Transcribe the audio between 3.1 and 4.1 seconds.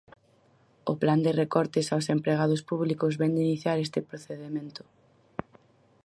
vén de iniciar este